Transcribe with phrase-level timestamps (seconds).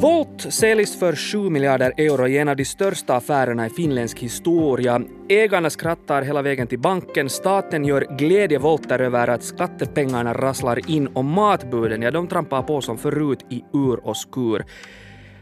[0.00, 5.02] Volt säljs för 7 miljarder euro i en av de största affärerna i finländsk historia.
[5.28, 7.30] Ägarna skrattar hela vägen till banken.
[7.30, 12.98] Staten gör glädjevolter över att skattepengarna rasslar in och matbuden, ja, de trampar på som
[12.98, 14.64] förut i ur och skur.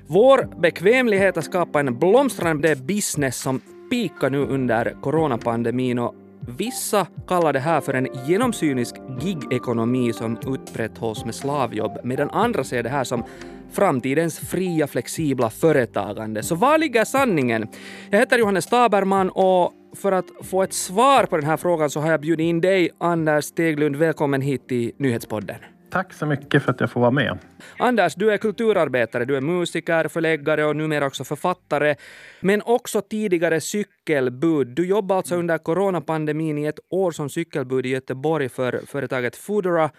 [0.07, 6.14] Vår bekvämlighet att skapa en blomstrande business som pikar nu under coronapandemin och
[6.56, 12.82] Vissa kallar det här för en genomsynisk gigekonomi som upprätthålls med slavjobb, medan andra ser
[12.82, 13.25] det här som
[13.72, 16.42] framtidens fria, flexibla företagande.
[16.42, 17.68] Så var ligger sanningen?
[18.11, 22.00] Jag heter Johannes Taberman och för att få ett svar på den här frågan så
[22.00, 23.96] har jag bjudit in dig, Anders Steglund.
[23.96, 25.56] Välkommen hit till Nyhetspodden.
[25.90, 27.38] Tack så mycket för att jag får vara med.
[27.78, 31.94] Anders, du är kulturarbetare, du är musiker, förläggare och numera också författare,
[32.41, 34.66] men också tidigare cykelbud.
[34.69, 39.91] Du jobbade alltså under coronapandemin i ett år som cykelbud i Göteborg för företaget Foodora.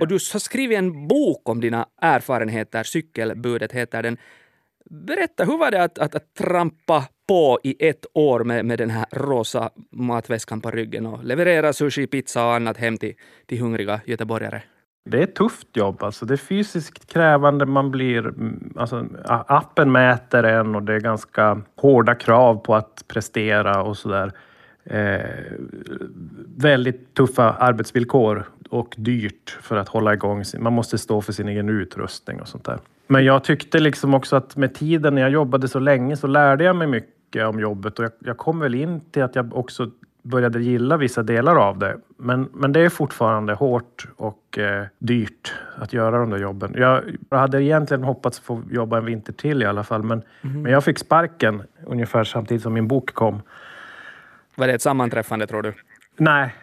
[0.00, 4.16] Och du har skrivit en bok om dina erfarenheter, Cykelbudet heter den.
[4.90, 8.90] Berätta, hur var det att, att, att trampa på i ett år med, med den
[8.90, 13.14] här rosa matväskan på ryggen och leverera sushi, pizza och annat hem till,
[13.46, 14.62] till hungriga göteborgare?
[15.04, 16.02] Det är ett tufft jobb.
[16.02, 16.26] Alltså.
[16.26, 17.66] Det är fysiskt krävande.
[17.66, 19.06] Man blir, mm, alltså,
[19.46, 24.32] appen mäter en och det är ganska hårda krav på att prestera och sådär.
[24.84, 25.20] Eh,
[26.56, 30.44] väldigt tuffa arbetsvillkor och dyrt för att hålla igång.
[30.58, 32.78] Man måste stå för sin egen utrustning och sånt där.
[33.06, 36.64] Men jag tyckte liksom också att med tiden när jag jobbade så länge så lärde
[36.64, 39.90] jag mig mycket om jobbet och jag, jag kom väl in till att jag också
[40.24, 41.96] började gilla vissa delar av det.
[42.16, 46.74] Men, men det är fortfarande hårt och eh, dyrt att göra de där jobben.
[46.76, 50.62] Jag, jag hade egentligen hoppats få jobba en vinter till i alla fall, men, mm.
[50.62, 53.42] men jag fick sparken ungefär samtidigt som min bok kom.
[54.54, 55.72] Var det ett sammanträffande tror du?
[56.16, 56.54] Nej,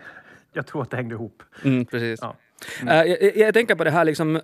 [0.54, 1.44] jag tror att det hängde ihop.
[1.64, 2.20] Mm, precis.
[2.22, 2.36] Ja.
[2.82, 3.08] Mm.
[3.08, 4.40] Jag, jag, tänker på det här, liksom,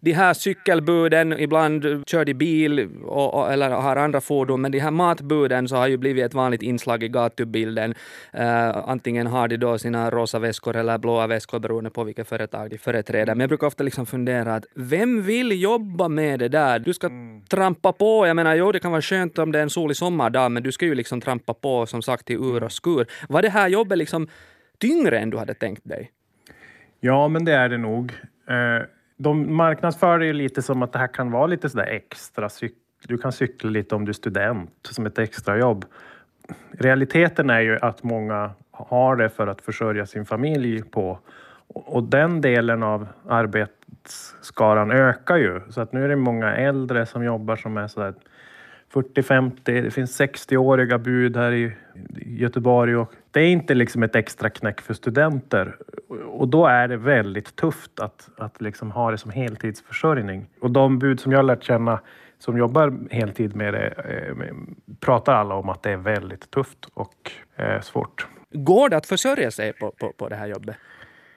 [0.00, 4.78] de här cykelbuden, ibland kör de bil och, och, eller har andra fordon, men de
[4.78, 7.94] här matbuden så har ju blivit ett vanligt inslag i gatubilden.
[8.38, 12.70] Uh, antingen har de då sina rosa väskor eller blåa väskor beroende på vilket företag
[12.70, 13.34] de företräder.
[13.34, 16.78] Men jag brukar ofta liksom fundera att vem vill jobba med det där?
[16.78, 17.42] Du ska mm.
[17.42, 20.52] trampa på, jag menar jo det kan vara skönt om det är en solig sommardag,
[20.52, 23.06] men du ska ju liksom trampa på som sagt i ur och skur.
[23.28, 24.28] Var det här jobbet liksom
[24.78, 26.10] tyngre än du hade tänkt dig?
[27.00, 28.12] Ja, men det är det nog.
[28.46, 32.48] Eh, de marknadsför det ju lite som att det här kan vara lite sådär extra.
[33.06, 35.84] Du kan cykla lite om du är student som ett extrajobb.
[36.70, 41.18] Realiteten är ju att många har det för att försörja sin familj på.
[41.68, 45.60] Och den delen av arbetsskaran ökar ju.
[45.70, 48.14] Så att nu är det många äldre som jobbar som är sådär
[48.92, 51.72] 40-50, det finns 60-åriga bud här i
[52.26, 55.76] Göteborg och det är inte liksom ett extra knäck för studenter.
[56.26, 60.46] Och då är det väldigt tufft att, att liksom ha det som heltidsförsörjning.
[60.60, 62.00] Och de bud som jag har lärt känna
[62.38, 64.54] som jobbar heltid med det eh,
[65.00, 68.26] pratar alla om att det är väldigt tufft och eh, svårt.
[68.52, 70.76] Går det att försörja sig på, på, på det här jobbet?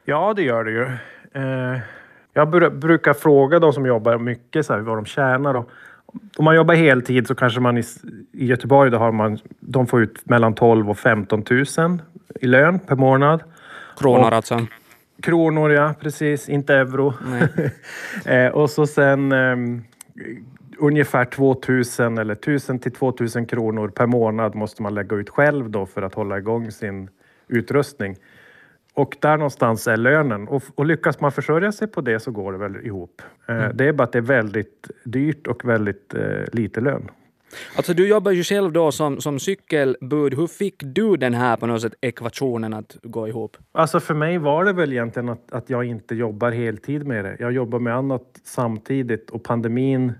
[0.05, 0.83] Ja, det gör det ju.
[1.41, 1.79] Eh,
[2.33, 5.53] jag brukar fråga de som jobbar mycket så här, vad de tjänar.
[5.55, 5.69] Och
[6.37, 7.83] om man jobbar heltid så kanske man i,
[8.31, 11.43] i Göteborg då har man, de får ut mellan 12 och 15
[11.77, 12.01] 000
[12.41, 13.43] i lön per månad.
[13.99, 14.67] Kronor och, alltså?
[15.21, 16.49] Kronor, ja precis.
[16.49, 17.13] Inte euro.
[18.25, 19.55] eh, och så sen eh,
[20.77, 21.61] ungefär 2
[21.99, 25.85] 000 eller 1000 till 2 000 kronor per månad måste man lägga ut själv då
[25.85, 27.09] för att hålla igång sin
[27.47, 28.15] utrustning.
[28.93, 30.47] Och där någonstans är lönen.
[30.47, 33.21] Och, och, lyckas man försörja sig på det så går det väl ihop.
[33.47, 33.77] Eh, mm.
[33.77, 37.11] Det är bara att det är väldigt dyrt och väldigt eh, lite lön.
[37.75, 40.33] Alltså du jobbar ju själv då som, som cykelbud.
[40.33, 43.57] Hur fick du den här på något sätt ekvationen att gå ihop?
[43.71, 47.35] Alltså för mig var det väl egentligen att, att jag inte jobbar heltid med det.
[47.39, 50.13] Jag jobbar med annat samtidigt och pandemin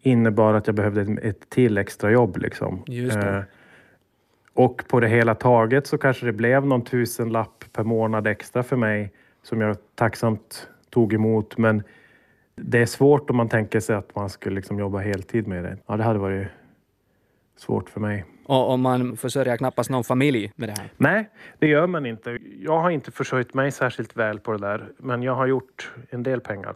[0.00, 2.36] innebar att jag behövde ett, ett till extra jobb.
[2.36, 2.82] Liksom.
[2.86, 3.28] Just det.
[3.28, 3.42] Eh,
[4.54, 8.76] och på det hela taget så kanske det blev någon tusenlapp per månad extra för
[8.76, 9.12] mig
[9.42, 11.58] som jag tacksamt tog emot.
[11.58, 11.82] Men
[12.56, 15.78] det är svårt om man tänker sig att man skulle liksom jobba heltid med det.
[15.86, 16.48] Ja, det hade varit
[17.56, 18.24] svårt för mig.
[18.46, 20.88] Och, man försörjer knappast någon familj med det här?
[20.96, 22.38] Nej, det gör man inte.
[22.60, 26.22] Jag har inte försörjt mig särskilt väl på det där, men jag har gjort en
[26.22, 26.74] del pengar.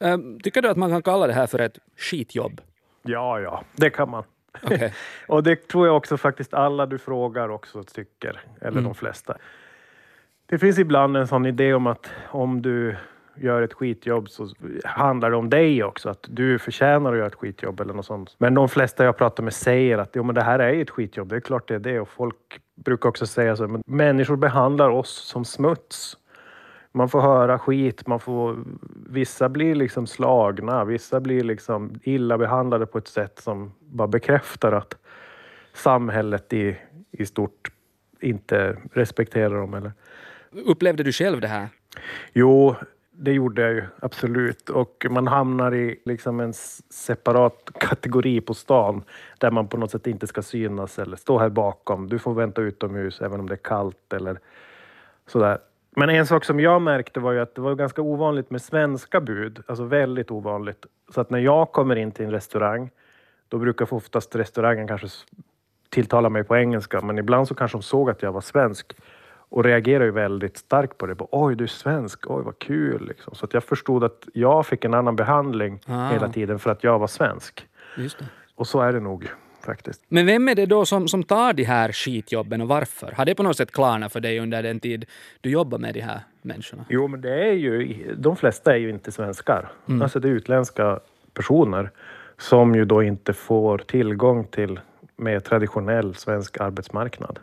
[0.00, 2.60] Ähm, tycker du att man kan kalla det här för ett skitjobb?
[3.02, 4.24] Ja, ja, det kan man.
[4.62, 4.90] Okay.
[5.28, 8.84] och det tror jag också faktiskt alla du frågar också tycker, eller mm.
[8.84, 9.36] de flesta.
[10.46, 12.96] Det finns ibland en sån idé om att om du
[13.36, 14.48] gör ett skitjobb så
[14.84, 18.34] handlar det om dig också, att du förtjänar att göra ett skitjobb eller något sånt.
[18.38, 21.28] Men de flesta jag pratar med säger att jo, men det här är ett skitjobb,
[21.28, 24.90] det är klart det är det och folk brukar också säga så, men människor behandlar
[24.90, 26.16] oss som smuts.
[26.96, 28.56] Man får höra skit, man får...
[29.08, 34.72] Vissa blir liksom slagna, vissa blir liksom illa behandlade på ett sätt som bara bekräftar
[34.72, 34.96] att
[35.72, 36.76] samhället i,
[37.10, 37.72] i stort
[38.20, 39.74] inte respekterar dem.
[39.74, 39.92] Eller...
[40.50, 41.68] Upplevde du själv det här?
[42.32, 42.74] Jo,
[43.10, 44.70] det gjorde jag ju absolut.
[44.70, 46.52] Och man hamnar i liksom en
[46.90, 49.02] separat kategori på stan
[49.38, 52.08] där man på något sätt inte ska synas eller stå här bakom.
[52.08, 54.38] Du får vänta utomhus även om det är kallt eller
[55.26, 55.58] sådär.
[55.96, 59.20] Men en sak som jag märkte var ju att det var ganska ovanligt med svenska
[59.20, 60.86] bud, alltså väldigt ovanligt.
[61.14, 62.90] Så att när jag kommer in till en restaurang,
[63.48, 65.08] då brukar oftast restaurangen kanske
[65.88, 68.96] tilltala mig på engelska, men ibland så kanske de såg att jag var svensk
[69.48, 71.16] och reagerade ju väldigt starkt på det.
[71.18, 73.06] Oj, du är svensk, oj vad kul.
[73.08, 73.34] Liksom.
[73.34, 76.08] Så att jag förstod att jag fick en annan behandling ah.
[76.08, 77.66] hela tiden för att jag var svensk.
[78.54, 79.28] Och så är det nog
[79.64, 80.02] faktiskt.
[80.08, 83.12] Men vem är det då som, som tar de här skitjobben och varför?
[83.12, 85.04] Har det på något sätt klarnat för dig under den tid
[85.40, 86.84] du jobbar med de här människorna?
[86.88, 89.72] Jo, men det är ju, de flesta är ju inte svenskar.
[89.88, 90.02] Mm.
[90.02, 91.00] Alltså det är utländska
[91.34, 91.90] personer
[92.38, 94.80] som ju då inte får tillgång till
[95.16, 97.38] mer traditionell svensk arbetsmarknad.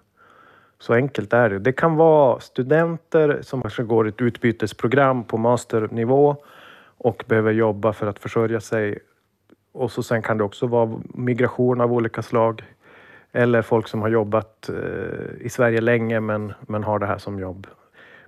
[0.80, 1.60] Så enkelt är det.
[1.60, 6.36] Det kan vara studenter som kanske går ett utbytesprogram på masternivå
[6.98, 9.00] och behöver jobba för att försörja sig.
[9.72, 12.64] Och så sen kan det också vara migration av olika slag.
[13.32, 17.40] Eller folk som har jobbat eh, i Sverige länge men, men har det här som
[17.40, 17.68] jobb.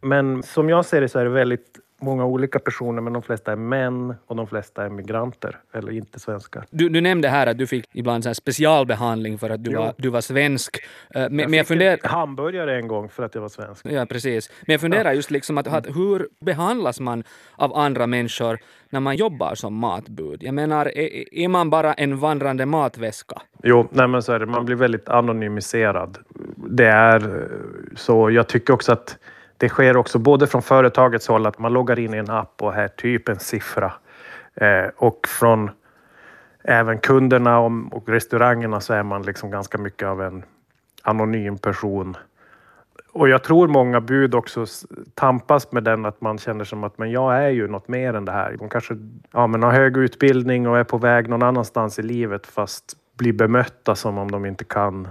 [0.02, 3.52] Men som jag ser det så är det väldigt många olika personer, men de flesta
[3.52, 6.66] är män och de flesta är migranter eller inte svenskar.
[6.70, 10.10] Du, du nämnde här att du fick ibland så specialbehandling för att du, var, du
[10.10, 10.78] var svensk.
[10.78, 12.00] Uh, men, jag men jag funderar...
[12.04, 13.86] hamburgare en gång för att jag var svensk.
[13.86, 14.50] Ja, precis.
[14.66, 15.14] Men jag funderar ja.
[15.14, 17.24] just liksom att, att hur behandlas man
[17.56, 18.60] av andra människor
[18.90, 20.44] när man jobbar som matbud?
[20.44, 23.42] Jag menar, är, är man bara en vandrande matväska?
[23.64, 24.46] Jo, nej men så är det.
[24.46, 26.18] Man blir väldigt anonymiserad.
[26.56, 27.48] Det är eh,
[27.96, 28.32] så.
[28.32, 29.18] Jag tycker också att
[29.64, 32.74] det sker också både från företagets håll att man loggar in i en app och
[32.74, 33.94] här typ en siffra.
[34.56, 35.72] Eh, och från
[36.64, 40.44] även kunderna och, restaurangerna så är man liksom ganska mycket av en
[41.04, 42.18] anonym person.
[43.12, 44.66] Och jag tror många bud också
[45.14, 48.26] tampas med den att man känner som att men jag är ju något mer än
[48.26, 48.56] det här.
[48.60, 48.98] De kanske
[49.32, 53.34] ja, men har hög utbildning och är på väg någon annanstans i livet fast blir
[53.34, 55.08] bemötta som om de inte kan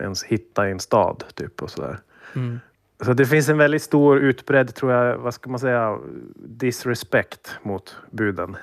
[0.00, 1.24] ens hitta en stad.
[1.34, 1.98] Typ, och sådär.
[2.34, 2.60] Mm.
[3.02, 5.98] Så det finns en väldigt stor utbredd, tror jag, vad ska man säga,
[6.36, 8.56] disrespect mot buden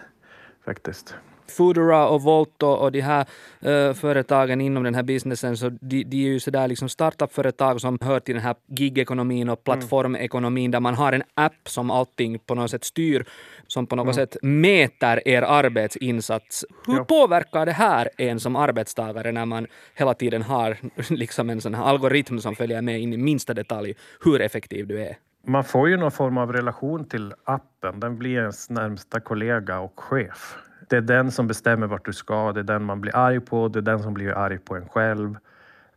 [0.66, 1.16] faktiskt.
[1.52, 3.26] Foodora och Volt och de här
[3.66, 7.98] uh, företagen inom den här businessen, så de, de är ju sådär liksom startup-företag som
[8.02, 12.56] hör till den här gigekonomin och plattformekonomin där man har en app som allting på
[12.56, 13.26] något sätt styr,
[13.68, 14.14] som på något mm.
[14.14, 16.66] sätt mäter er arbetsinsats.
[16.88, 17.04] Hur ja.
[17.04, 20.78] påverkar det här en som arbetstagare när man hela tiden har
[21.10, 23.94] liksom en sån här algoritm som följer med in i minsta detalj
[24.24, 25.18] hur effektiv du är?
[25.48, 28.00] Man får ju någon form av relation till appen.
[28.00, 30.58] Den blir ens närmsta kollega och chef
[30.92, 33.68] det är den som bestämmer vart du ska, det är den man blir arg på,
[33.68, 35.38] det är den som blir arg på en själv.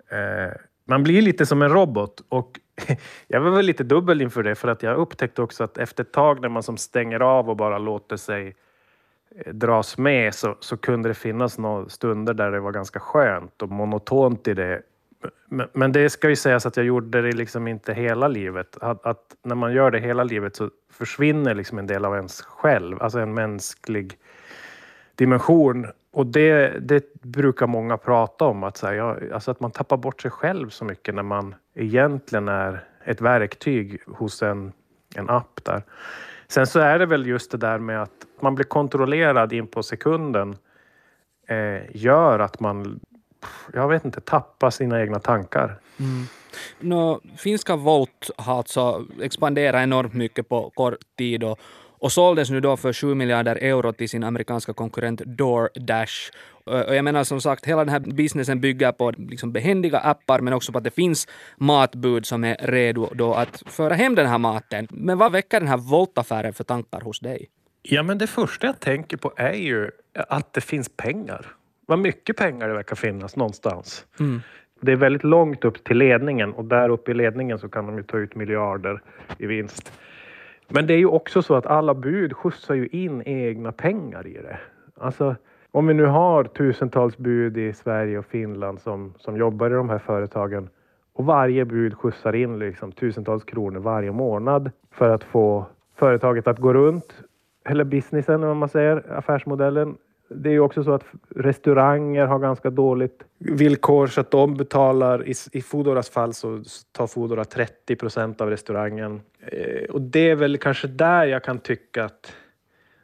[0.08, 0.52] Eh,
[0.84, 2.60] man blir lite som en robot och
[3.28, 6.12] jag var väl lite dubbel inför det för att jag upptäckte också att efter ett
[6.12, 8.56] tag när man som stänger av och bara låter sig
[9.36, 13.62] eh, dras med så, så kunde det finnas några stunder där det var ganska skönt
[13.62, 14.82] och monotont i det.
[15.48, 18.76] Men, men det ska ju sägas att jag gjorde det liksom inte hela livet.
[18.80, 22.42] Att, att, när man gör det hela livet så försvinner liksom en del av ens
[22.42, 24.18] själv, alltså en mänsklig
[25.14, 25.86] dimension.
[26.12, 29.96] Och det, det brukar många prata om, att, så här, ja, alltså att man tappar
[29.96, 34.72] bort sig själv så mycket när man egentligen är ett verktyg hos en,
[35.16, 35.82] en app där.
[36.48, 39.82] Sen så är det väl just det där med att man blir kontrollerad in på
[39.82, 40.56] sekunden
[41.48, 43.00] eh, gör att man,
[43.72, 45.76] jag vet inte, tappar sina egna tankar.
[45.98, 46.26] Mm.
[46.80, 51.58] No, finska Volt har alltså expanderat enormt mycket på kort tid och
[51.98, 56.30] och såldes nu då för 7 miljarder euro till sin amerikanska konkurrent DoorDash.
[56.64, 60.52] Och jag menar som sagt, hela den här businessen bygger på liksom behändiga appar men
[60.52, 64.38] också på att det finns matbud som är redo då att föra hem den här
[64.38, 64.88] maten.
[64.90, 67.48] Men vad väcker den här Volt-affären för tankar hos dig?
[67.82, 71.46] Ja, men det första jag tänker på är ju att det finns pengar.
[71.86, 74.06] Vad mycket pengar det verkar finnas någonstans.
[74.20, 74.40] Mm.
[74.80, 77.96] Det är väldigt långt upp till ledningen och där uppe i ledningen så kan de
[77.96, 79.02] ju ta ut miljarder
[79.38, 79.92] i vinst.
[80.68, 84.32] Men det är ju också så att alla bud skjutsar ju in egna pengar i
[84.32, 84.58] det.
[84.98, 85.36] Alltså,
[85.70, 89.88] om vi nu har tusentals bud i Sverige och Finland som, som jobbar i de
[89.88, 90.68] här företagen
[91.12, 95.66] och varje bud skjutsar in liksom tusentals kronor varje månad för att få
[95.96, 97.22] företaget att gå runt,
[97.64, 99.96] eller businessen om man säger, affärsmodellen,
[100.28, 101.04] det är ju också så att
[101.36, 106.62] restauranger har ganska dåligt villkor så att de betalar, i, i Foodoras fall så
[106.92, 109.20] tar Foodora 30 procent av restaurangen.
[109.40, 112.36] Eh, och det är väl kanske där jag kan tycka att,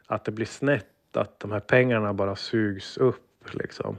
[0.06, 3.98] att det blir snett, att de här pengarna bara sugs upp liksom.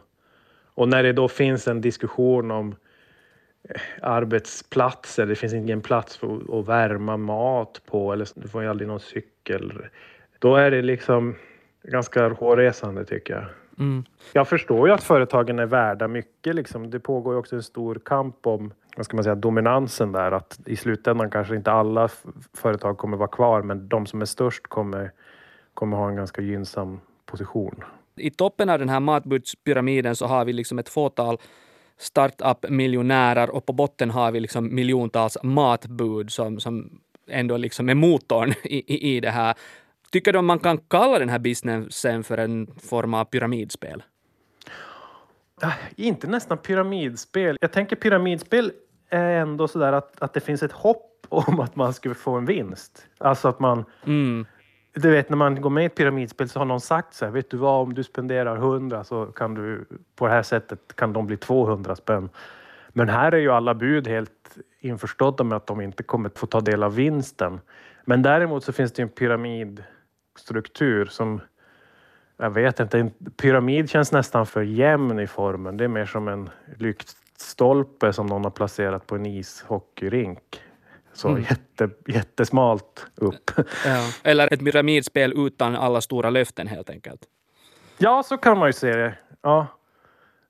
[0.74, 2.76] Och när det då finns en diskussion om
[3.64, 8.70] eh, arbetsplatser, det finns ingen plats för att värma mat på eller du får ju
[8.70, 9.74] aldrig någon cykel.
[10.40, 11.36] Då är det liksom
[11.84, 13.46] ganska hårresande tycker jag.
[13.80, 14.04] Mm.
[14.34, 16.56] Jag förstår ju att företagen är värda mycket.
[16.56, 16.90] Liksom.
[16.90, 20.32] Det pågår ju också en stor kamp om vad ska man säga, dominansen där.
[20.32, 22.10] Att I slutändan kanske inte alla
[22.54, 25.12] företag kommer vara kvar men de som är störst kommer,
[25.74, 27.84] kommer ha en ganska gynnsam position.
[28.16, 31.38] I toppen av den här matbudspyramiden så har vi liksom ett fåtal
[31.98, 38.54] startup-miljonärer och på botten har vi liksom miljontals matbud som, som ändå liksom är motorn
[38.64, 39.56] i, i, i det här.
[40.12, 44.04] Tycker du man kan kalla den här businessen för en form av pyramidspel?
[45.64, 47.58] Äh, inte nästan pyramidspel.
[47.62, 48.72] Jag tänker pyramidspel
[49.10, 52.46] är ändå sådär att, att det finns ett hopp om att man skulle få en
[52.46, 53.08] vinst.
[53.18, 53.86] Alltså att man...
[54.06, 54.46] Mm.
[54.94, 57.32] Du vet när man går med i ett pyramidspel så har någon sagt så här,
[57.32, 61.14] vet du vad om du spenderar 100 så kan du på det här sättet kan
[61.14, 62.30] de bli 200 spänn.
[62.90, 66.62] Men här är ju alla bud helt införstådda med att de inte kommer få ta
[66.62, 67.60] del av vinsten.
[68.06, 69.84] Men däremot så finns det en pyramid
[70.38, 71.42] struktur som
[72.38, 75.78] jag vet inte, en pyramid känns nästan för jämn i formen.
[75.78, 80.62] Det är mer som en lyktstolpe som någon har placerat på en ishockeyrink.
[81.14, 81.42] Så mm.
[81.42, 83.52] jätte, jättesmalt upp.
[83.86, 84.10] Ja.
[84.24, 87.22] Eller ett pyramidspel utan alla stora löften helt enkelt.
[87.98, 89.18] Ja, så kan man ju se det.
[89.42, 89.68] Ja.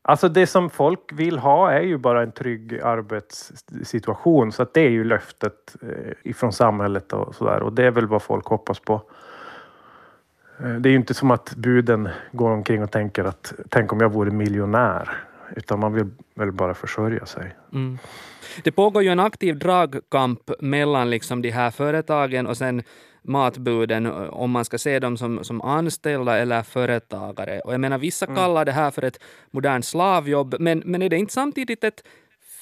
[0.01, 4.51] Alltså det som folk vill ha är ju bara en trygg arbetssituation.
[4.51, 7.63] Så att det är ju löftet eh, ifrån samhället och sådär.
[7.63, 9.01] Och det är väl vad folk hoppas på.
[10.63, 13.99] Eh, det är ju inte som att buden går omkring och tänker att tänk om
[13.99, 15.09] jag vore miljonär.
[15.55, 17.55] Utan man vill väl bara försörja sig.
[17.73, 17.97] Mm.
[18.63, 22.83] Det pågår ju en aktiv dragkamp mellan liksom de här företagen och sen
[23.21, 27.59] matbuden, om man ska se dem som, som anställda eller företagare.
[27.59, 28.35] Och jag menar, vissa mm.
[28.35, 29.19] kallar det här för ett
[29.51, 32.03] modernt slavjobb, men, men är det inte samtidigt ett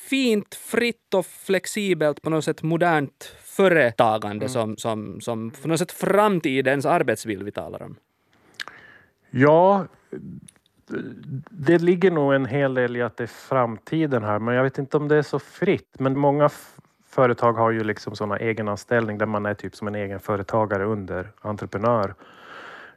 [0.10, 4.50] fint, fritt och flexibelt, på något sätt modernt företagande mm.
[4.50, 7.96] som, som, som på något sätt framtidens arbetsvill vi talar om?
[9.30, 9.86] Ja,
[11.50, 14.78] det ligger nog en hel del i att det är framtiden här, men jag vet
[14.78, 15.96] inte om det är så fritt.
[16.00, 16.50] Men många
[17.10, 21.32] företag har ju liksom sådana egenanställning där man är typ som en egen företagare under
[21.42, 22.14] entreprenör.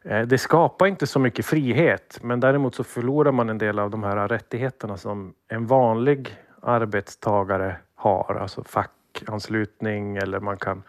[0.03, 3.91] Eh, det skapar inte så mycket frihet, men däremot så förlorar man en del av
[3.91, 10.83] de här rättigheterna som en vanlig arbetstagare har, alltså fackanslutning eller man kan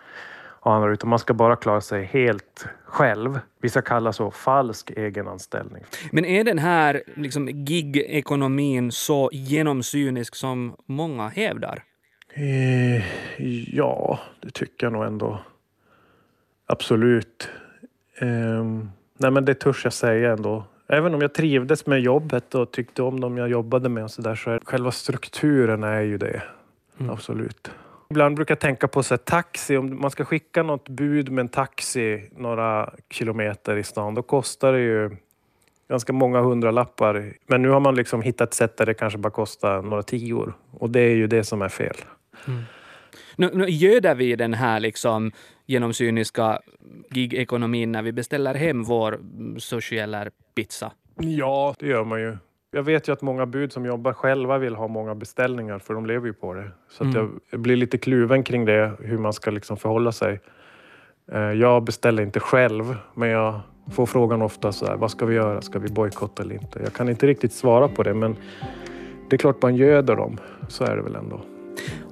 [0.60, 3.40] ha andra, utan man ska bara klara sig helt själv.
[3.62, 5.84] Vissa kallar så falsk egenanställning.
[6.12, 11.84] Men är den här liksom, gig-ekonomin så genomsynisk som många hävdar?
[12.34, 13.04] Eh,
[13.76, 15.40] ja, det tycker jag nog ändå.
[16.66, 17.50] Absolut.
[18.22, 18.64] Eh,
[19.18, 20.66] nej, men det törs jag säga ändå.
[20.94, 24.22] Även om jag trivdes med jobbet och tyckte om dem jag jobbade med och så
[24.22, 26.42] där så är själva strukturen är ju det.
[27.00, 27.12] Mm.
[27.12, 27.72] Absolut.
[28.10, 31.42] Ibland brukar jag tänka på så här, taxi, om man ska skicka något bud med
[31.42, 35.18] en taxi några kilometer i stan, då kostar det ju
[35.90, 37.34] ganska många hundralappar.
[37.48, 40.54] Men nu har man liksom hittat ett sätt där det kanske bara kostar några tior.
[40.72, 41.96] Och det är ju det som är fel.
[42.48, 42.64] Mm.
[43.36, 45.32] Nu, nu göder vi den här liksom
[45.66, 46.60] genomsyniska
[47.10, 49.20] gig-ekonomin när vi beställer hem vår
[49.60, 50.92] sushi eller pizza?
[51.16, 52.38] Ja, det gör man ju.
[52.72, 56.06] Jag vet ju att många bud som jobbar själva vill ha många beställningar för de
[56.06, 56.72] lever ju på det.
[56.90, 57.40] Så mm.
[57.52, 60.40] jag blir lite kluven kring det, hur man ska liksom förhålla sig.
[61.32, 63.62] Eh, jag beställer inte själv, men jag
[63.92, 65.62] får frågan ofta så här, vad ska vi göra?
[65.62, 66.80] Ska vi bojkotta eller inte?
[66.84, 68.36] Jag kan inte riktigt svara på det, men
[69.30, 70.38] det är klart man göder dem.
[70.68, 71.42] Så är det väl ändå.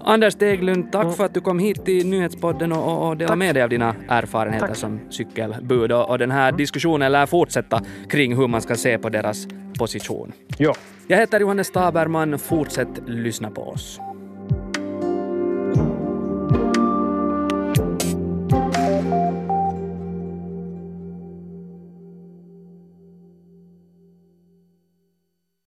[0.03, 3.63] Anders Deglund, tack för att du kom hit till Nyhetspodden och, och delade med dig
[3.63, 4.75] av dina erfarenheter tack.
[4.75, 5.91] som cykelbud.
[5.91, 9.47] Och, och den här diskussionen lär fortsätta kring hur man ska se på deras
[9.79, 10.31] position.
[10.57, 10.73] Ja.
[11.07, 12.39] Jag heter Johannes Taberman.
[12.39, 13.99] Fortsätt lyssna på oss.